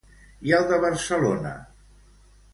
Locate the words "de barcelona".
0.71-1.53